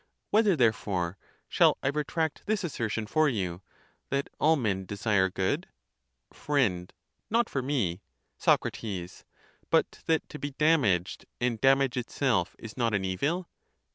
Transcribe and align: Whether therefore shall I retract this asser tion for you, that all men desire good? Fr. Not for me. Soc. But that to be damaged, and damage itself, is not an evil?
Whether 0.31 0.55
therefore 0.55 1.19
shall 1.47 1.77
I 1.83 1.89
retract 1.89 2.47
this 2.47 2.63
asser 2.63 2.89
tion 2.89 3.05
for 3.05 3.29
you, 3.29 3.61
that 4.09 4.31
all 4.39 4.55
men 4.55 4.83
desire 4.87 5.29
good? 5.29 5.67
Fr. 6.33 6.57
Not 7.29 7.47
for 7.49 7.61
me. 7.61 8.01
Soc. 8.35 8.63
But 9.69 9.99
that 10.07 10.27
to 10.29 10.39
be 10.39 10.53
damaged, 10.57 11.27
and 11.39 11.61
damage 11.61 11.97
itself, 11.97 12.55
is 12.57 12.75
not 12.75 12.95
an 12.95 13.05
evil? 13.05 13.47